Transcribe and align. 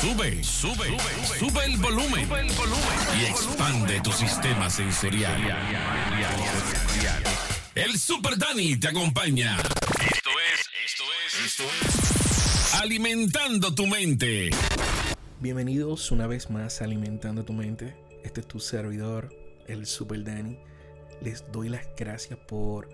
Sube, 0.00 0.44
sube, 0.44 0.96
sube 1.40 1.64
el 1.64 1.76
volumen. 1.78 2.28
Y 3.20 3.24
expande 3.24 4.00
tu 4.00 4.12
sistema 4.12 4.70
sensorial. 4.70 5.40
El 7.74 7.98
Super 7.98 8.38
Dani 8.38 8.76
te 8.76 8.86
acompaña. 8.86 9.56
Esto 9.56 10.30
es, 10.52 10.70
esto 10.84 11.04
es, 11.26 11.46
esto 11.46 11.64
es. 11.64 12.74
Alimentando 12.80 13.74
tu 13.74 13.88
mente. 13.88 14.50
Bienvenidos 15.40 16.12
una 16.12 16.28
vez 16.28 16.48
más 16.48 16.80
a 16.80 16.84
Alimentando 16.84 17.44
tu 17.44 17.52
mente. 17.52 17.96
Este 18.22 18.42
es 18.42 18.46
tu 18.46 18.60
servidor, 18.60 19.34
el 19.66 19.84
Super 19.84 20.22
Dani. 20.22 20.60
Les 21.22 21.44
doy 21.50 21.70
las 21.70 21.84
gracias 21.96 22.38
por 22.38 22.88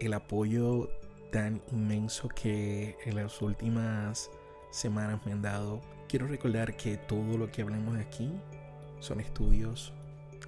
el 0.00 0.14
apoyo 0.14 0.88
tan 1.30 1.60
inmenso 1.70 2.28
que 2.28 2.96
en 3.04 3.16
las 3.16 3.42
últimas 3.42 4.30
semanas 4.70 5.20
me 5.24 5.32
han 5.32 5.42
dado. 5.42 5.80
Quiero 6.08 6.26
recordar 6.26 6.76
que 6.76 6.96
todo 6.96 7.38
lo 7.38 7.50
que 7.50 7.62
hablemos 7.62 7.96
aquí 7.98 8.32
son 9.00 9.20
estudios, 9.20 9.92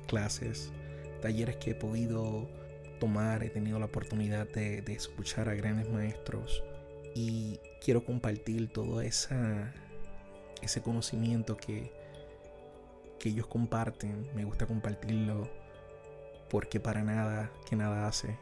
clases, 0.06 0.72
talleres 1.20 1.56
que 1.56 1.70
he 1.70 1.74
podido 1.74 2.48
tomar, 3.00 3.42
he 3.42 3.50
tenido 3.50 3.78
la 3.78 3.86
oportunidad 3.86 4.46
de, 4.48 4.84
escuchar 4.88 5.48
a 5.48 5.54
grandes 5.54 5.88
maestros 5.88 6.62
y 7.14 7.58
quiero 7.84 8.04
compartir 8.04 8.72
todo 8.72 9.00
esa, 9.00 9.72
ese 10.60 10.82
conocimiento 10.82 11.56
que, 11.56 11.92
que 13.18 13.30
ellos 13.30 13.46
comparten. 13.46 14.28
Me 14.34 14.44
gusta 14.44 14.66
compartirlo 14.66 15.48
porque 16.50 16.78
para 16.78 17.02
nada 17.02 17.50
que 17.68 17.76
nada 17.76 18.06
hace 18.06 18.38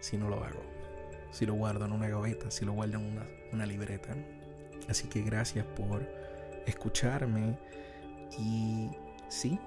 si 0.00 0.16
no 0.16 0.28
lo 0.28 0.44
hago. 0.44 0.62
Si 1.32 1.46
lo 1.46 1.54
guardo 1.54 1.84
en 1.84 1.92
una 1.92 2.08
gaveta, 2.08 2.50
si 2.50 2.64
lo 2.64 2.72
guardo 2.72 2.98
en 2.98 3.06
una, 3.06 3.26
una 3.52 3.66
libreta. 3.66 4.14
Así 4.88 5.08
que 5.08 5.22
gracias 5.22 5.64
por 5.64 6.06
escucharme 6.66 7.56
y 8.38 8.90
sí, 9.28 9.58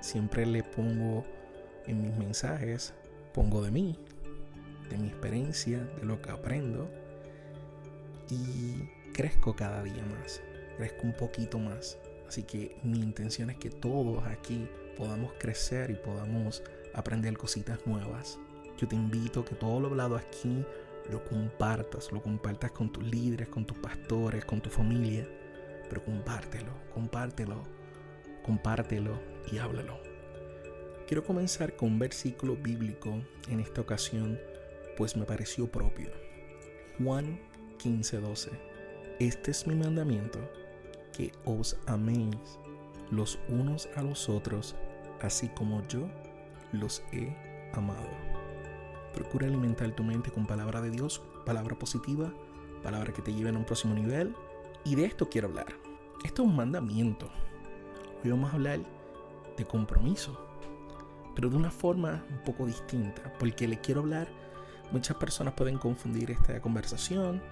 siempre 0.00 0.46
le 0.46 0.62
pongo 0.62 1.24
en 1.86 2.02
mis 2.02 2.16
mensajes, 2.16 2.94
pongo 3.32 3.62
de 3.62 3.70
mí, 3.70 3.98
de 4.90 4.98
mi 4.98 5.08
experiencia, 5.08 5.78
de 5.78 6.04
lo 6.04 6.20
que 6.20 6.30
aprendo 6.30 6.88
y 8.30 8.88
crezco 9.12 9.54
cada 9.54 9.82
día 9.82 10.04
más, 10.06 10.40
crezco 10.76 11.02
un 11.02 11.12
poquito 11.14 11.58
más. 11.58 11.98
Así 12.28 12.44
que 12.44 12.76
mi 12.82 13.00
intención 13.00 13.50
es 13.50 13.58
que 13.58 13.70
todos 13.70 14.24
aquí 14.24 14.68
podamos 14.96 15.32
crecer 15.38 15.90
y 15.90 15.94
podamos 15.94 16.62
aprender 16.94 17.36
cositas 17.36 17.86
nuevas. 17.86 18.38
Yo 18.78 18.88
te 18.88 18.96
invito 18.96 19.40
a 19.40 19.44
que 19.44 19.54
todo 19.54 19.80
lo 19.80 19.88
hablado 19.88 20.16
aquí 20.16 20.64
lo 21.10 21.24
compartas, 21.24 22.12
lo 22.12 22.22
compartas 22.22 22.72
con 22.72 22.90
tus 22.90 23.04
líderes, 23.04 23.48
con 23.48 23.64
tus 23.64 23.78
pastores, 23.78 24.44
con 24.44 24.60
tu 24.60 24.70
familia, 24.70 25.28
pero 25.88 26.04
compártelo, 26.04 26.72
compártelo, 26.94 27.62
compártelo 28.42 29.20
y 29.50 29.58
háblalo. 29.58 29.98
Quiero 31.06 31.24
comenzar 31.24 31.76
con 31.76 31.90
un 31.90 31.98
versículo 31.98 32.56
bíblico 32.56 33.22
en 33.48 33.60
esta 33.60 33.80
ocasión, 33.80 34.38
pues 34.96 35.16
me 35.16 35.24
pareció 35.24 35.70
propio. 35.70 36.10
Juan 36.98 37.40
15:12. 37.78 38.50
Este 39.18 39.50
es 39.50 39.66
mi 39.66 39.74
mandamiento, 39.74 40.38
que 41.12 41.32
os 41.44 41.76
améis 41.86 42.58
los 43.10 43.38
unos 43.48 43.88
a 43.94 44.02
los 44.02 44.28
otros, 44.28 44.74
así 45.20 45.48
como 45.48 45.86
yo 45.88 46.08
los 46.72 47.02
he 47.12 47.36
amado. 47.74 48.31
Procura 49.14 49.46
alimentar 49.46 49.90
tu 49.92 50.02
mente 50.02 50.30
con 50.30 50.46
palabra 50.46 50.80
de 50.80 50.90
Dios, 50.90 51.22
palabra 51.44 51.78
positiva, 51.78 52.32
palabra 52.82 53.12
que 53.12 53.22
te 53.22 53.32
lleven 53.32 53.56
a 53.56 53.58
un 53.58 53.64
próximo 53.64 53.94
nivel. 53.94 54.34
Y 54.84 54.94
de 54.94 55.04
esto 55.04 55.28
quiero 55.28 55.48
hablar. 55.48 55.66
Esto 56.24 56.42
es 56.42 56.48
un 56.48 56.56
mandamiento. 56.56 57.28
Hoy 58.24 58.30
vamos 58.30 58.50
a 58.50 58.54
hablar 58.54 58.80
de 59.56 59.64
compromiso, 59.66 60.38
pero 61.34 61.50
de 61.50 61.56
una 61.56 61.70
forma 61.70 62.24
un 62.30 62.42
poco 62.44 62.66
distinta, 62.66 63.32
porque 63.38 63.68
le 63.68 63.80
quiero 63.80 64.00
hablar. 64.00 64.28
Muchas 64.92 65.16
personas 65.16 65.54
pueden 65.54 65.78
confundir 65.78 66.30
esta 66.30 66.60
conversación 66.60 67.42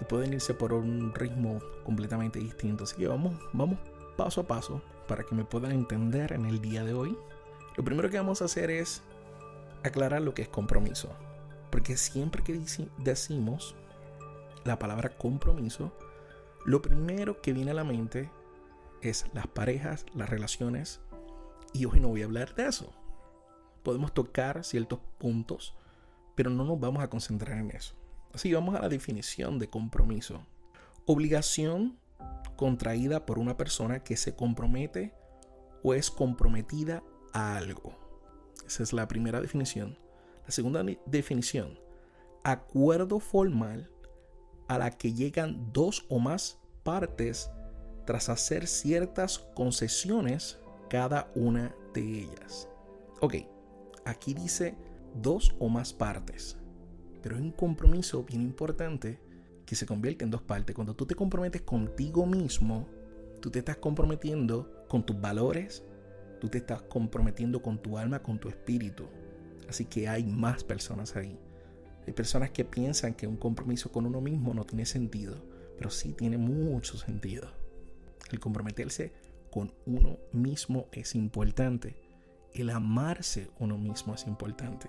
y 0.00 0.04
pueden 0.04 0.32
irse 0.32 0.54
por 0.54 0.72
un 0.72 1.14
ritmo 1.14 1.58
completamente 1.84 2.38
distinto. 2.38 2.84
Así 2.84 2.96
que 2.96 3.08
vamos, 3.08 3.38
vamos 3.52 3.78
paso 4.16 4.40
a 4.40 4.46
paso 4.46 4.82
para 5.06 5.24
que 5.24 5.34
me 5.34 5.44
puedan 5.44 5.72
entender 5.72 6.32
en 6.32 6.46
el 6.46 6.60
día 6.60 6.84
de 6.84 6.94
hoy. 6.94 7.16
Lo 7.76 7.84
primero 7.84 8.10
que 8.10 8.16
vamos 8.16 8.42
a 8.42 8.46
hacer 8.46 8.70
es 8.70 9.02
aclarar 9.88 10.22
lo 10.22 10.34
que 10.34 10.42
es 10.42 10.48
compromiso. 10.48 11.10
Porque 11.70 11.96
siempre 11.96 12.42
que 12.42 12.60
decimos 12.98 13.74
la 14.64 14.78
palabra 14.78 15.16
compromiso, 15.16 15.92
lo 16.64 16.82
primero 16.82 17.40
que 17.40 17.52
viene 17.52 17.70
a 17.70 17.74
la 17.74 17.84
mente 17.84 18.30
es 19.02 19.26
las 19.32 19.46
parejas, 19.46 20.06
las 20.14 20.28
relaciones. 20.28 21.00
Y 21.72 21.84
hoy 21.84 22.00
no 22.00 22.08
voy 22.08 22.22
a 22.22 22.26
hablar 22.26 22.54
de 22.54 22.66
eso. 22.66 22.92
Podemos 23.82 24.12
tocar 24.12 24.64
ciertos 24.64 25.00
puntos, 25.18 25.74
pero 26.34 26.50
no 26.50 26.64
nos 26.64 26.80
vamos 26.80 27.02
a 27.02 27.10
concentrar 27.10 27.58
en 27.58 27.70
eso. 27.70 27.94
Así 28.34 28.52
vamos 28.52 28.74
a 28.74 28.82
la 28.82 28.88
definición 28.88 29.58
de 29.58 29.68
compromiso. 29.68 30.42
Obligación 31.06 31.98
contraída 32.56 33.24
por 33.24 33.38
una 33.38 33.56
persona 33.56 34.02
que 34.02 34.16
se 34.16 34.34
compromete 34.34 35.14
o 35.82 35.94
es 35.94 36.10
comprometida 36.10 37.02
a 37.32 37.56
algo. 37.56 38.07
Esa 38.68 38.82
es 38.82 38.92
la 38.92 39.08
primera 39.08 39.40
definición. 39.40 39.98
La 40.44 40.50
segunda 40.50 40.84
definición, 41.06 41.78
acuerdo 42.44 43.18
formal 43.18 43.90
a 44.68 44.76
la 44.76 44.90
que 44.90 45.14
llegan 45.14 45.72
dos 45.72 46.04
o 46.10 46.18
más 46.18 46.58
partes 46.82 47.50
tras 48.04 48.28
hacer 48.28 48.66
ciertas 48.66 49.38
concesiones 49.54 50.58
cada 50.90 51.32
una 51.34 51.74
de 51.94 52.20
ellas. 52.20 52.68
Ok, 53.20 53.36
aquí 54.04 54.34
dice 54.34 54.76
dos 55.14 55.54
o 55.58 55.70
más 55.70 55.94
partes, 55.94 56.58
pero 57.22 57.36
es 57.36 57.40
un 57.40 57.52
compromiso 57.52 58.22
bien 58.22 58.42
importante 58.42 59.18
que 59.64 59.76
se 59.76 59.86
convierte 59.86 60.24
en 60.24 60.30
dos 60.30 60.42
partes. 60.42 60.76
Cuando 60.76 60.94
tú 60.94 61.06
te 61.06 61.14
comprometes 61.14 61.62
contigo 61.62 62.26
mismo, 62.26 62.86
tú 63.40 63.50
te 63.50 63.60
estás 63.60 63.78
comprometiendo 63.78 64.84
con 64.88 65.04
tus 65.04 65.18
valores, 65.18 65.84
Tú 66.40 66.48
te 66.48 66.58
estás 66.58 66.82
comprometiendo 66.82 67.60
con 67.62 67.78
tu 67.78 67.98
alma, 67.98 68.22
con 68.22 68.38
tu 68.38 68.48
espíritu. 68.48 69.04
Así 69.68 69.84
que 69.84 70.08
hay 70.08 70.24
más 70.24 70.64
personas 70.64 71.16
ahí. 71.16 71.38
Hay 72.06 72.12
personas 72.12 72.50
que 72.50 72.64
piensan 72.64 73.14
que 73.14 73.26
un 73.26 73.36
compromiso 73.36 73.92
con 73.92 74.06
uno 74.06 74.20
mismo 74.20 74.54
no 74.54 74.64
tiene 74.64 74.86
sentido, 74.86 75.42
pero 75.76 75.90
sí 75.90 76.12
tiene 76.12 76.38
mucho 76.38 76.96
sentido. 76.96 77.50
El 78.30 78.40
comprometerse 78.40 79.12
con 79.50 79.72
uno 79.86 80.18
mismo 80.32 80.86
es 80.92 81.14
importante. 81.14 81.96
El 82.54 82.70
amarse 82.70 83.50
uno 83.58 83.76
mismo 83.76 84.14
es 84.14 84.26
importante. 84.26 84.88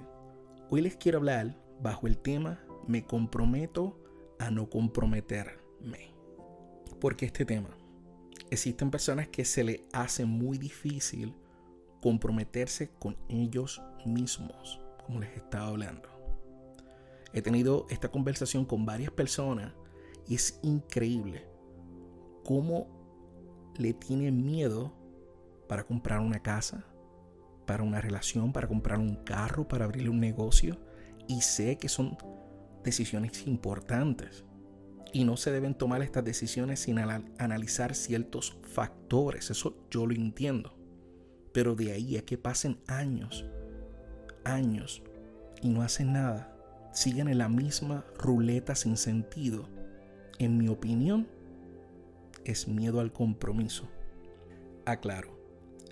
Hoy 0.70 0.82
les 0.82 0.96
quiero 0.96 1.18
hablar 1.18 1.56
bajo 1.82 2.08
el 2.08 2.18
tema 2.18 2.60
Me 2.88 3.06
comprometo 3.06 4.00
a 4.40 4.50
no 4.52 4.70
comprometerme. 4.70 6.14
¿Por 7.00 7.16
qué 7.16 7.26
este 7.26 7.46
tema? 7.46 7.79
Existen 8.52 8.92
personas 8.92 9.28
que 9.28 9.46
se 9.46 9.64
le 9.64 9.86
hace 9.94 10.26
muy 10.26 10.58
difícil 10.58 11.36
comprometerse 12.02 12.90
con 13.00 13.18
ellos 13.28 13.82
mismos, 14.06 14.80
como 15.06 15.20
les 15.20 15.36
estaba 15.36 15.68
hablando. 15.68 16.10
He 17.34 17.42
tenido 17.42 17.86
esta 17.90 18.10
conversación 18.10 18.66
con 18.66 18.86
varias 18.86 19.12
personas 19.12 19.74
y 20.28 20.36
es 20.36 20.60
increíble 20.64 21.48
cómo 22.44 22.88
le 23.78 23.94
tienen 23.94 24.46
miedo 24.46 24.94
para 25.68 25.84
comprar 25.84 26.20
una 26.20 26.42
casa, 26.42 26.86
para 27.68 27.84
una 27.84 28.02
relación, 28.02 28.52
para 28.52 28.68
comprar 28.68 28.98
un 29.00 29.24
carro, 29.24 29.68
para 29.68 29.86
abrir 29.86 30.10
un 30.10 30.20
negocio. 30.20 30.80
Y 31.28 31.42
sé 31.42 31.78
que 31.78 31.90
son 31.90 32.18
decisiones 32.84 33.46
importantes 33.46 34.44
y 35.12 35.24
no 35.24 35.38
se 35.38 35.52
deben 35.52 35.74
tomar 35.74 36.02
estas 36.02 36.24
decisiones 36.24 36.82
sin 36.82 37.00
analizar 37.00 37.96
ciertos 37.96 38.58
factores. 38.64 39.50
Eso 39.50 39.76
yo 39.90 40.06
lo 40.06 40.14
entiendo. 40.14 40.76
Pero 41.52 41.76
de 41.76 41.92
ahí 41.92 42.18
a 42.18 42.26
que 42.26 42.38
pasen 42.38 42.80
años, 42.88 43.46
años 44.44 45.02
y 45.62 45.70
no 45.70 45.82
hacen 45.82 46.14
nada, 46.14 46.56
siguen 46.94 47.28
en 47.28 47.40
la 47.40 47.50
misma 47.50 48.06
ruleta 48.18 48.76
sin 48.76 48.98
sentido, 48.98 49.68
en 50.38 50.58
mi 50.58 50.70
opinión, 50.70 51.28
es 52.46 52.68
miedo 52.68 53.00
al 53.00 53.12
compromiso. 53.12 53.90
Aclaro, 54.86 55.38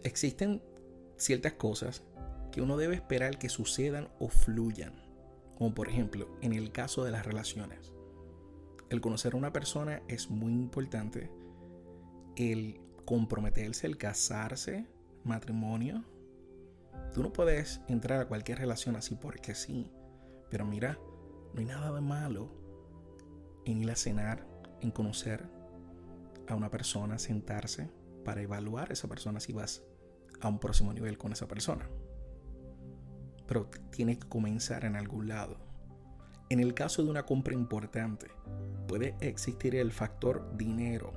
existen 0.04 0.62
ciertas 1.18 1.54
cosas 1.54 2.04
que 2.52 2.62
uno 2.62 2.78
debe 2.78 2.96
esperar 2.96 3.40
que 3.40 3.50
sucedan 3.50 4.10
o 4.20 4.30
fluyan, 4.30 4.94
como 5.58 5.74
por 5.74 5.90
ejemplo 5.90 6.30
en 6.42 6.54
el 6.54 6.72
caso 6.72 7.04
de 7.04 7.12
las 7.12 7.26
relaciones 7.26 7.97
el 8.90 9.02
conocer 9.02 9.34
a 9.34 9.38
una 9.38 9.54
persona 9.54 10.02
es 10.08 10.30
muy 10.30 10.54
importante. 10.54 11.30
El 12.36 12.80
comprometerse, 13.06 13.88
el 13.88 13.98
casarse, 13.98 14.88
matrimonio. 15.24 16.04
Tú 17.14 17.24
no 17.24 17.34
puedes 17.34 17.82
entrar 17.88 18.20
a 18.20 18.28
cualquier 18.28 18.60
relación 18.60 18.96
así 18.96 19.16
porque 19.16 19.56
sí. 19.56 19.92
Pero 20.50 20.66
mira, 20.66 20.98
no 21.54 21.60
hay 21.60 21.66
nada 21.66 21.92
de 21.92 22.02
malo 22.02 22.50
en 23.66 23.82
ir 23.82 23.92
a 23.92 23.96
cenar, 23.96 24.48
en 24.82 24.92
conocer, 24.92 25.50
a 26.48 26.56
una 26.56 26.70
persona 26.70 27.20
sentarse 27.20 27.90
para 28.24 28.42
evaluar 28.42 28.90
a 28.90 28.94
esa 28.94 29.08
persona 29.08 29.40
si 29.40 29.52
vas 29.52 29.84
a 30.40 30.48
un 30.48 30.60
próximo 30.60 30.94
nivel 30.94 31.18
con 31.18 31.34
esa 31.34 31.48
persona. 31.48 31.90
Pero 33.48 33.70
tiene 33.92 34.18
que 34.18 34.28
comenzar 34.28 34.86
en 34.86 34.96
algún 34.96 35.28
lado. 35.28 35.67
En 36.50 36.60
el 36.62 36.74
caso 36.74 37.04
de 37.04 37.10
una 37.10 37.26
compra 37.26 37.54
importante, 37.54 38.28
puede 38.88 39.16
existir 39.20 39.76
el 39.76 39.92
factor 39.92 40.56
dinero 40.56 41.12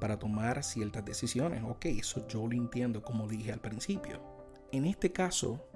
para 0.00 0.18
tomar 0.18 0.62
ciertas 0.62 1.04
decisiones. 1.04 1.62
Ok, 1.64 1.86
eso 1.86 2.26
yo 2.28 2.46
lo 2.46 2.52
entiendo 2.52 3.02
como 3.02 3.26
dije 3.26 3.52
al 3.52 3.60
principio. 3.60 4.20
En 4.72 4.84
este 4.84 5.12
caso 5.12 5.66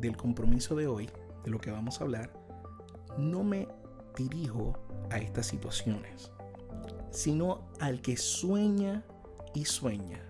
del 0.00 0.16
compromiso 0.16 0.76
de 0.76 0.86
hoy, 0.86 1.08
de 1.44 1.50
lo 1.50 1.58
que 1.58 1.70
vamos 1.70 2.00
a 2.00 2.04
hablar, 2.04 2.30
no 3.16 3.42
me 3.42 3.68
dirijo 4.16 4.78
a 5.10 5.18
estas 5.18 5.46
situaciones, 5.46 6.30
sino 7.10 7.70
al 7.80 8.02
que 8.02 8.16
sueña 8.16 9.04
y 9.54 9.64
sueña, 9.64 10.20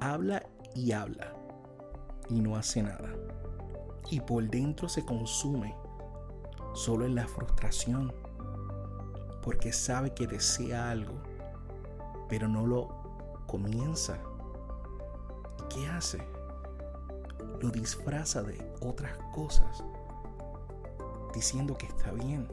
habla 0.00 0.44
y 0.74 0.92
habla 0.92 1.34
y 2.28 2.40
no 2.40 2.56
hace 2.56 2.82
nada. 2.82 3.14
Y 4.10 4.20
por 4.20 4.48
dentro 4.50 4.88
se 4.88 5.04
consume 5.04 5.74
solo 6.74 7.04
en 7.04 7.14
la 7.14 7.26
frustración, 7.26 8.12
porque 9.42 9.72
sabe 9.72 10.14
que 10.14 10.26
desea 10.26 10.90
algo, 10.90 11.14
pero 12.28 12.48
no 12.48 12.66
lo 12.66 12.88
comienza. 13.46 14.18
¿Y 15.58 15.74
qué 15.74 15.88
hace? 15.88 16.26
Lo 17.60 17.70
disfraza 17.70 18.42
de 18.42 18.58
otras 18.80 19.16
cosas, 19.32 19.84
diciendo 21.34 21.76
que 21.76 21.86
está 21.86 22.12
bien, 22.12 22.48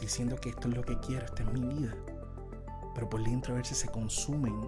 diciendo 0.00 0.36
que 0.36 0.50
esto 0.50 0.68
es 0.68 0.76
lo 0.76 0.82
que 0.82 0.98
quiero, 1.00 1.26
esta 1.26 1.42
es 1.42 1.52
mi 1.52 1.60
vida. 1.60 1.94
Pero 2.94 3.08
por 3.08 3.22
dentro 3.22 3.54
a 3.54 3.58
veces 3.58 3.78
se 3.78 3.88
consumen 3.88 4.60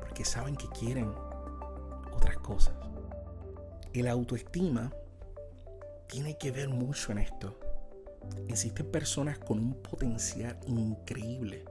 porque 0.00 0.24
saben 0.24 0.56
que 0.56 0.68
quieren 0.68 1.12
otras 2.12 2.36
cosas. 2.38 2.74
El 3.92 4.08
autoestima 4.08 4.92
tiene 6.06 6.36
que 6.36 6.50
ver 6.52 6.68
mucho 6.68 7.12
en 7.12 7.18
esto. 7.18 7.58
Existen 8.48 8.90
personas 8.90 9.38
con 9.38 9.58
un 9.58 9.74
potencial 9.74 10.58
increíble, 10.66 11.64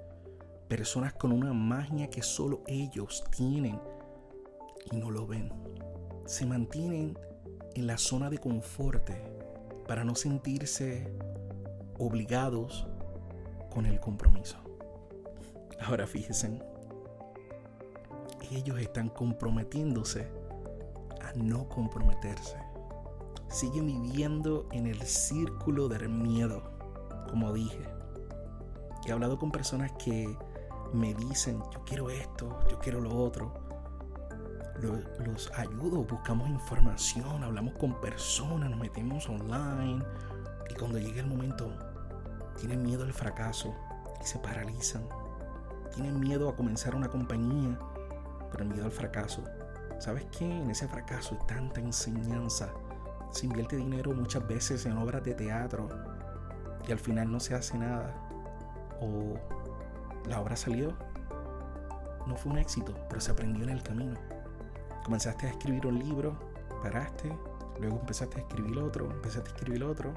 personas 0.68 1.14
con 1.14 1.32
una 1.32 1.54
magia 1.54 2.10
que 2.10 2.22
solo 2.22 2.64
ellos 2.68 3.24
tienen 3.36 3.80
y 4.92 4.98
no 4.98 5.12
lo 5.12 5.28
ven. 5.28 5.52
Se 6.26 6.46
mantienen 6.46 7.18
en 7.76 7.88
la 7.88 7.98
zona 7.98 8.30
de 8.30 8.38
confort 8.38 9.10
para 9.88 10.04
no 10.04 10.16
sentirse 10.16 11.12
obligados 12.00 12.88
con 13.70 13.86
el 13.86 14.00
compromiso. 14.00 14.58
Ahora 15.80 16.08
fíjense, 16.08 16.62
ellos 18.52 18.80
están 18.80 19.10
comprometiéndose 19.10 20.28
a 21.22 21.34
no 21.34 21.68
comprometerse 21.68 22.63
siguen 23.54 23.86
viviendo 23.86 24.68
en 24.72 24.88
el 24.88 25.02
círculo 25.04 25.88
del 25.88 26.10
miedo, 26.10 26.64
como 27.30 27.54
dije. 27.54 27.88
He 29.06 29.12
hablado 29.12 29.38
con 29.38 29.52
personas 29.52 29.92
que 30.04 30.36
me 30.92 31.14
dicen, 31.14 31.62
yo 31.72 31.84
quiero 31.86 32.10
esto, 32.10 32.60
yo 32.70 32.80
quiero 32.80 33.00
lo 33.00 33.16
otro. 33.16 33.54
Los, 34.82 35.52
ayudo, 35.56 36.04
buscamos 36.04 36.50
información, 36.50 37.44
hablamos 37.44 37.76
con 37.76 38.02
personas, 38.02 38.72
nos 38.72 38.80
metemos 38.80 39.30
online 39.30 40.04
y 40.70 40.74
cuando 40.74 40.98
llega 40.98 41.22
el 41.22 41.28
momento 41.28 41.72
tienen 42.58 42.82
miedo 42.82 43.04
al 43.04 43.14
fracaso 43.14 43.74
y 44.22 44.26
se 44.26 44.40
paralizan. 44.40 45.08
Tienen 45.94 46.20
miedo 46.20 46.50
a 46.50 46.56
comenzar 46.56 46.96
una 46.96 47.08
compañía, 47.08 47.78
pero 48.52 48.66
miedo 48.66 48.86
al 48.86 48.92
fracaso. 48.92 49.44
¿Sabes 50.00 50.26
qué? 50.38 50.46
En 50.46 50.72
ese 50.72 50.88
fracaso 50.88 51.38
hay 51.40 51.48
tanta 51.48 51.80
enseñanza 51.80 52.74
se 53.34 53.48
invierte 53.48 53.76
dinero 53.76 54.14
muchas 54.14 54.48
veces 54.48 54.86
en 54.86 54.96
obras 54.98 55.24
de 55.24 55.34
teatro 55.34 55.90
y 56.88 56.92
al 56.92 57.00
final 57.00 57.32
no 57.32 57.40
se 57.40 57.56
hace 57.56 57.78
nada. 57.78 58.14
O 59.02 59.34
la 60.30 60.40
obra 60.40 60.56
salió, 60.56 60.94
no 62.28 62.36
fue 62.36 62.52
un 62.52 62.60
éxito, 62.60 62.94
pero 63.10 63.20
se 63.20 63.32
aprendió 63.32 63.64
en 63.64 63.72
el 63.72 63.82
camino. 63.82 64.14
Comenzaste 65.04 65.48
a 65.48 65.50
escribir 65.50 65.86
un 65.88 66.00
libro, 66.00 66.38
paraste, 66.84 67.36
luego 67.80 68.00
empezaste 68.00 68.38
a 68.38 68.42
escribir 68.42 68.78
otro, 68.78 69.12
empezaste 69.12 69.50
a 69.50 69.54
escribir 69.54 69.84
otro. 69.84 70.14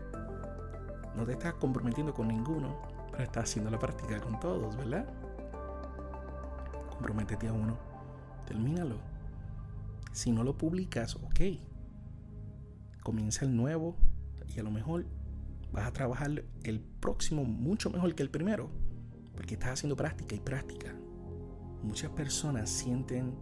No 1.16 1.24
te 1.24 1.32
estás 1.32 1.54
comprometiendo 1.54 2.12
con 2.12 2.28
ninguno, 2.28 2.76
pero 3.10 3.24
estás 3.24 3.44
haciendo 3.44 3.70
la 3.70 3.78
práctica 3.78 4.20
con 4.20 4.38
todos, 4.38 4.76
¿verdad? 4.76 5.06
Comprométete 6.90 7.48
a 7.48 7.52
uno, 7.52 7.78
termínalo. 8.46 8.96
Si 10.12 10.30
no 10.30 10.44
lo 10.44 10.56
publicas, 10.56 11.16
ok, 11.16 11.40
comienza 13.06 13.44
el 13.44 13.54
nuevo 13.54 13.94
y 14.52 14.58
a 14.58 14.64
lo 14.64 14.72
mejor 14.72 15.06
vas 15.70 15.86
a 15.86 15.92
trabajar 15.92 16.42
el 16.64 16.80
próximo 16.80 17.44
mucho 17.44 17.88
mejor 17.88 18.16
que 18.16 18.24
el 18.24 18.30
primero, 18.30 18.68
porque 19.36 19.54
estás 19.54 19.74
haciendo 19.74 19.94
práctica 19.94 20.34
y 20.34 20.40
práctica. 20.40 20.92
Muchas 21.84 22.10
personas 22.10 22.68
sienten 22.68 23.32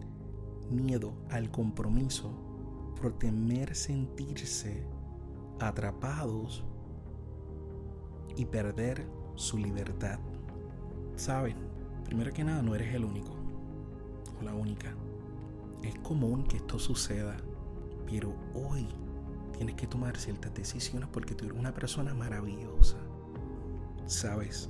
miedo 0.70 1.14
al 1.30 1.50
compromiso 1.50 2.94
por 3.00 3.18
temer 3.18 3.74
sentirse 3.74 4.86
atrapados 5.60 6.62
y 8.36 8.44
perder 8.44 9.08
su 9.34 9.56
libertad. 9.56 10.18
Saben, 11.16 11.56
primero 12.04 12.34
que 12.34 12.44
nada 12.44 12.60
no 12.60 12.74
eres 12.74 12.94
el 12.94 13.06
único 13.06 13.34
o 14.38 14.42
la 14.42 14.52
única. 14.52 14.94
Es 15.82 15.94
común 16.00 16.44
que 16.44 16.58
esto 16.58 16.78
suceda, 16.78 17.38
pero 18.06 18.34
hoy 18.52 18.86
tienes 19.56 19.74
que 19.76 19.86
tomar 19.86 20.16
ciertas 20.16 20.52
decisiones 20.54 21.08
porque 21.12 21.34
tú 21.34 21.46
eres 21.46 21.58
una 21.58 21.72
persona 21.72 22.14
maravillosa. 22.14 22.96
Sabes, 24.06 24.68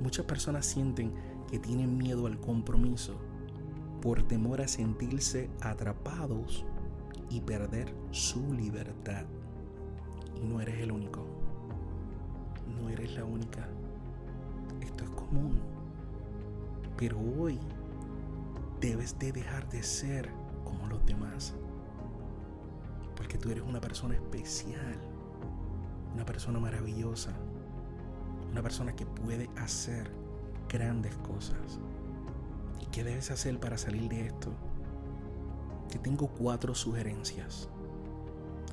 muchas 0.00 0.26
personas 0.26 0.66
sienten 0.66 1.12
que 1.50 1.58
tienen 1.58 1.96
miedo 1.96 2.26
al 2.26 2.38
compromiso 2.38 3.18
por 4.02 4.22
temor 4.22 4.60
a 4.60 4.68
sentirse 4.68 5.50
atrapados 5.60 6.64
y 7.30 7.40
perder 7.40 7.94
su 8.10 8.52
libertad. 8.52 9.24
Y 10.36 10.46
no 10.46 10.60
eres 10.60 10.80
el 10.80 10.92
único. 10.92 11.26
No 12.80 12.88
eres 12.90 13.12
la 13.14 13.24
única. 13.24 13.68
Esto 14.80 15.04
es 15.04 15.10
común. 15.10 15.58
Pero 16.96 17.18
hoy 17.38 17.58
debes 18.80 19.18
de 19.18 19.32
dejar 19.32 19.68
de 19.68 19.82
ser 19.82 20.30
como 20.64 20.86
los 20.86 21.04
demás 21.06 21.54
porque 23.18 23.36
tú 23.36 23.50
eres 23.50 23.64
una 23.64 23.80
persona 23.80 24.14
especial, 24.14 24.96
una 26.14 26.24
persona 26.24 26.60
maravillosa, 26.60 27.32
una 28.52 28.62
persona 28.62 28.94
que 28.94 29.04
puede 29.04 29.50
hacer 29.56 30.08
grandes 30.68 31.16
cosas. 31.16 31.80
¿Y 32.80 32.86
qué 32.86 33.02
debes 33.02 33.32
hacer 33.32 33.58
para 33.58 33.76
salir 33.76 34.08
de 34.08 34.26
esto? 34.26 34.52
Te 35.90 35.98
tengo 35.98 36.28
cuatro 36.28 36.76
sugerencias. 36.76 37.68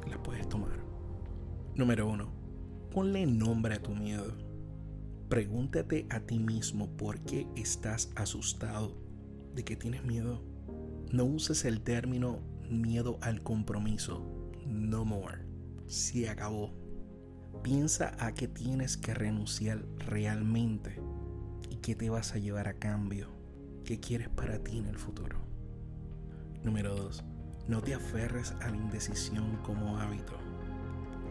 Las 0.07 0.19
puedes 0.19 0.47
tomar. 0.47 0.77
Número 1.73 2.07
uno, 2.07 2.29
ponle 2.91 3.25
nombre 3.25 3.73
a 3.73 3.81
tu 3.81 3.95
miedo. 3.95 4.31
Pregúntate 5.27 6.05
a 6.11 6.19
ti 6.19 6.37
mismo 6.37 6.95
por 6.97 7.19
qué 7.21 7.47
estás 7.55 8.11
asustado, 8.15 8.95
de 9.55 9.65
qué 9.65 9.75
tienes 9.75 10.03
miedo. 10.03 10.43
No 11.11 11.25
uses 11.25 11.65
el 11.65 11.81
término 11.81 12.41
miedo 12.69 13.17
al 13.21 13.41
compromiso. 13.41 14.34
No 14.65 15.05
more. 15.05 15.45
Se 15.87 16.29
acabó. 16.29 16.73
Piensa 17.63 18.15
a 18.19 18.33
qué 18.33 18.47
tienes 18.47 18.97
que 18.97 19.13
renunciar 19.13 19.85
realmente 19.97 20.99
y 21.69 21.77
qué 21.77 21.95
te 21.95 22.09
vas 22.09 22.33
a 22.33 22.39
llevar 22.39 22.67
a 22.67 22.73
cambio. 22.73 23.29
¿Qué 23.83 23.99
quieres 23.99 24.29
para 24.29 24.59
ti 24.63 24.79
en 24.79 24.87
el 24.87 24.97
futuro? 24.97 25.37
Número 26.63 26.95
2. 26.95 27.23
No 27.67 27.81
te 27.81 27.93
aferres 27.93 28.53
a 28.61 28.69
la 28.69 28.77
indecisión 28.77 29.57
como 29.63 29.97
hábito. 29.99 30.33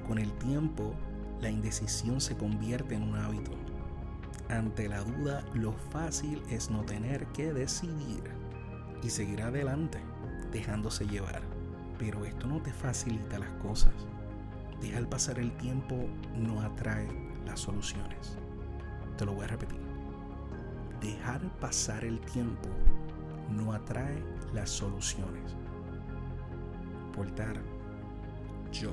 Con 0.07 0.19
el 0.19 0.33
tiempo, 0.39 0.95
la 1.41 1.51
indecisión 1.51 2.21
se 2.21 2.37
convierte 2.37 2.95
en 2.95 3.03
un 3.03 3.17
hábito. 3.17 3.53
Ante 4.49 4.89
la 4.89 5.01
duda, 5.03 5.45
lo 5.55 5.73
fácil 5.73 6.43
es 6.51 6.71
no 6.71 6.85
tener 6.85 7.27
que 7.29 7.53
decidir 7.53 8.23
y 9.03 9.11
seguir 9.11 9.43
adelante 9.43 9.99
dejándose 10.53 11.07
llevar. 11.07 11.54
Pero 11.99 12.25
esto 12.25 12.47
no 12.47 12.61
te 12.61 12.73
facilita 12.73 13.39
las 13.39 13.51
cosas. 13.63 13.95
Dejar 14.81 15.09
pasar 15.09 15.39
el 15.39 15.53
tiempo 15.57 15.97
no 16.37 16.61
atrae 16.61 17.09
las 17.47 17.61
soluciones. 17.61 18.37
Te 19.17 19.25
lo 19.25 19.35
voy 19.35 19.45
a 19.45 19.49
repetir. 19.49 19.81
Dejar 21.01 21.41
pasar 21.61 22.05
el 22.05 22.21
tiempo 22.21 22.69
no 23.51 23.73
atrae 23.73 24.23
las 24.53 24.71
soluciones. 24.71 25.57
Portar, 27.15 27.61
yo 28.73 28.93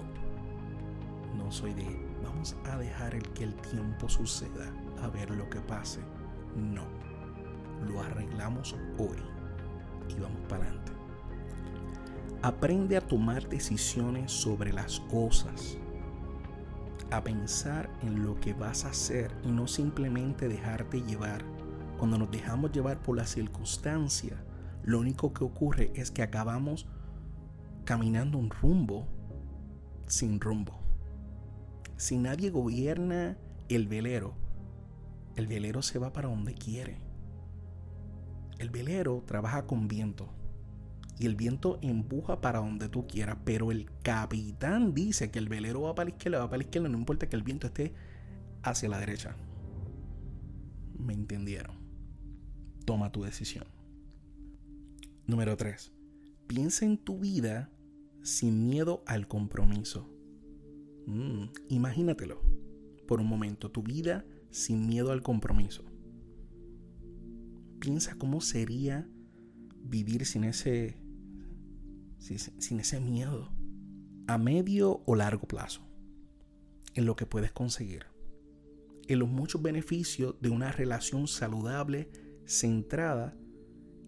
no 1.38 1.52
soy 1.52 1.74
de 1.74 2.12
vamos 2.24 2.56
a 2.66 2.78
dejar 2.78 3.16
el 3.16 3.28
que 3.34 3.46
el 3.46 3.56
tiempo 3.56 4.08
suceda 4.08 4.72
a 5.02 5.08
ver 5.08 5.32
lo 5.32 5.50
que 5.50 5.60
pase. 5.62 6.02
No. 6.56 6.86
lo 7.88 8.02
arreglamos 8.02 8.76
hoy 8.98 9.18
y 10.10 10.20
vamos 10.20 10.42
para 10.48 10.66
adelante. 10.66 11.01
Aprende 12.44 12.98
a 12.98 13.02
tomar 13.02 13.48
decisiones 13.50 14.32
sobre 14.32 14.74
las 14.74 15.00
cosas, 15.00 15.78
a 17.12 17.24
pensar 17.24 17.88
en 18.02 18.26
lo 18.26 18.40
que 18.40 18.56
vas 18.56 18.84
a 18.84 18.90
hacer 18.90 19.32
y 19.44 19.52
no 19.52 19.68
simplemente 19.68 20.48
dejarte 20.48 21.04
llevar. 21.04 21.46
Cuando 22.00 22.18
nos 22.18 22.32
dejamos 22.32 22.72
llevar 22.72 23.00
por 23.04 23.16
la 23.16 23.28
circunstancia, 23.28 24.44
lo 24.82 25.00
único 25.00 25.34
que 25.34 25.44
ocurre 25.44 25.92
es 25.94 26.10
que 26.10 26.24
acabamos 26.24 26.88
caminando 27.86 28.40
un 28.40 28.50
rumbo 28.50 29.06
sin 30.08 30.42
rumbo. 30.42 30.80
Si 31.96 32.18
nadie 32.18 32.50
gobierna 32.50 33.38
el 33.70 33.88
velero, 33.88 34.34
el 35.36 35.46
velero 35.46 35.84
se 35.84 36.00
va 36.00 36.12
para 36.12 36.30
donde 36.30 36.56
quiere. 36.56 36.98
El 38.58 38.72
velero 38.72 39.22
trabaja 39.28 39.68
con 39.68 39.88
viento 39.88 40.41
y 41.20 41.26
el 41.26 41.36
viento 41.36 41.78
empuja 41.82 42.42
para 42.42 42.60
donde 42.60 42.90
tú 42.90 43.06
quieras, 43.08 43.38
pero 43.46 43.72
el 43.72 43.90
capitán 44.02 44.94
dice 44.94 45.30
que 45.32 45.40
el 45.40 45.50
velero 45.50 45.82
va 45.82 45.96
para 45.96 46.10
la 46.10 46.16
izquierda, 46.16 46.40
va 46.40 46.50
para 46.50 46.58
la 46.58 46.64
izquierda, 46.64 46.90
no 46.90 46.98
importa 46.98 47.30
que 47.30 47.36
el 47.36 47.44
viento 47.44 47.68
esté 47.68 47.94
hacia 48.64 48.90
la 48.90 49.00
derecha. 49.00 49.36
¿Me 50.98 51.14
entendieron? 51.14 51.76
Toma 52.86 53.12
tu 53.12 53.24
decisión. 53.24 53.66
Número 55.28 55.56
3. 55.58 55.92
Piensa 56.48 56.86
en 56.86 56.98
tu 56.98 57.20
vida 57.20 57.72
sin 58.24 58.68
miedo 58.68 59.04
al 59.06 59.28
compromiso. 59.28 60.10
Mm, 61.08 61.46
imagínatelo 61.70 62.42
por 63.08 63.20
un 63.20 63.28
momento, 63.28 63.72
tu 63.72 63.84
vida 63.84 64.26
sin 64.52 64.88
miedo 64.88 65.12
al 65.12 65.22
compromiso. 65.22 65.84
Piensa 67.80 68.16
cómo 68.16 68.42
sería 68.42 69.10
vivir 69.84 70.26
sin 70.26 70.44
ese, 70.44 71.01
sin 72.22 72.80
ese 72.80 73.00
miedo 73.00 73.52
a 74.28 74.38
medio 74.38 75.02
o 75.06 75.16
largo 75.16 75.48
plazo 75.48 75.82
en 76.94 77.06
lo 77.06 77.16
que 77.16 77.26
puedes 77.26 77.52
conseguir, 77.52 78.06
en 79.08 79.20
los 79.20 79.30
muchos 79.30 79.62
beneficios 79.62 80.36
de 80.40 80.50
una 80.50 80.72
relación 80.72 81.28
saludable 81.28 82.10
centrada 82.46 83.36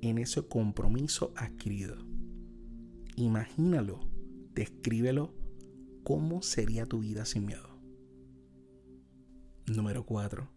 en 0.02 0.18
ese 0.18 0.48
compromiso 0.48 1.34
adquirido. 1.36 1.98
Imagínalo, 3.16 4.00
descríbelo 4.54 5.34
cómo 6.04 6.42
sería 6.42 6.86
tu 6.86 7.00
vida 7.00 7.26
sin 7.26 7.46
miedo. 7.46 7.70
Número 9.66 10.06
4. 10.06 10.50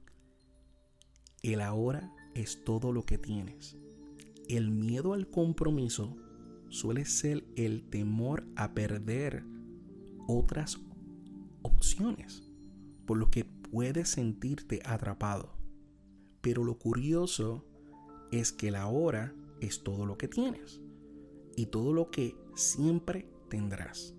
El 1.42 1.60
ahora 1.60 2.12
es 2.34 2.64
todo 2.64 2.92
lo 2.92 3.04
que 3.04 3.18
tienes. 3.18 3.76
El 4.48 4.70
miedo 4.70 5.12
al 5.12 5.30
compromiso 5.30 6.16
suele 6.68 7.04
ser 7.04 7.44
el 7.56 7.88
temor 7.88 8.46
a 8.56 8.74
perder 8.74 9.44
otras 10.26 10.78
opciones, 11.62 12.42
por 13.06 13.18
lo 13.18 13.30
que 13.30 13.44
puedes 13.44 14.08
sentirte 14.08 14.80
atrapado. 14.84 15.56
Pero 16.40 16.64
lo 16.64 16.78
curioso 16.78 17.64
es 18.30 18.52
que 18.52 18.68
el 18.68 18.76
ahora 18.76 19.34
es 19.60 19.82
todo 19.82 20.06
lo 20.06 20.18
que 20.18 20.28
tienes 20.28 20.80
y 21.56 21.66
todo 21.66 21.92
lo 21.92 22.10
que 22.10 22.36
siempre 22.54 23.28
tendrás. 23.48 24.14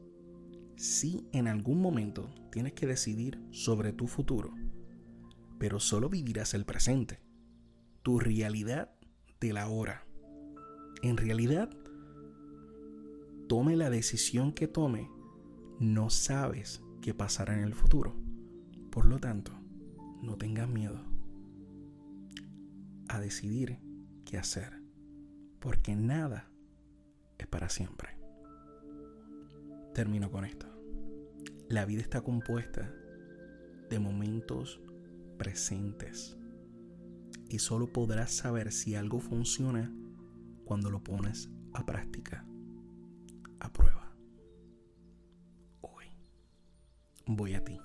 Si 0.75 1.27
en 1.31 1.47
algún 1.47 1.81
momento 1.81 2.29
tienes 2.51 2.73
que 2.73 2.87
decidir 2.87 3.39
sobre 3.51 3.93
tu 3.93 4.07
futuro, 4.07 4.53
pero 5.59 5.79
solo 5.79 6.09
vivirás 6.09 6.53
el 6.53 6.65
presente, 6.65 7.19
tu 8.03 8.19
realidad 8.19 8.91
de 9.39 9.53
la 9.53 9.67
hora. 9.69 10.05
En 11.01 11.17
realidad, 11.17 11.69
tome 13.47 13.75
la 13.75 13.89
decisión 13.89 14.53
que 14.53 14.67
tome, 14.67 15.09
no 15.79 16.09
sabes 16.09 16.81
qué 17.01 17.13
pasará 17.13 17.53
en 17.53 17.63
el 17.63 17.73
futuro. 17.73 18.15
Por 18.91 19.05
lo 19.05 19.19
tanto, 19.19 19.51
no 20.21 20.35
tengas 20.35 20.67
miedo 20.67 21.01
a 23.09 23.19
decidir 23.19 23.79
qué 24.25 24.37
hacer, 24.37 24.81
porque 25.59 25.95
nada 25.95 26.51
es 27.37 27.47
para 27.47 27.69
siempre. 27.69 28.09
Termino 29.93 30.29
con 30.31 30.45
esto. 30.45 30.67
La 31.69 31.85
vida 31.85 32.01
está 32.01 32.21
compuesta 32.21 32.93
de 33.89 33.99
momentos 33.99 34.81
presentes. 35.37 36.37
Y 37.49 37.59
solo 37.59 37.93
podrás 37.93 38.31
saber 38.33 38.71
si 38.71 38.95
algo 38.95 39.19
funciona 39.19 39.93
cuando 40.65 40.89
lo 40.89 41.01
pones 41.03 41.49
a 41.73 41.85
práctica, 41.85 42.45
voy 47.27 47.55
a 47.55 47.63
ti. 47.63 47.77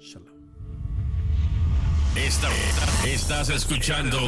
Shalom. 0.00 0.40
estás 3.04 3.48
escuchando, 3.50 4.18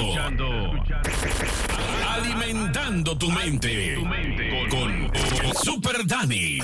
Alimentando 2.08 3.16
tu 3.18 3.30
mente, 3.30 3.96
con, 4.70 5.08
con 5.08 5.54
Super 5.64 6.06
Dani. 6.06 6.58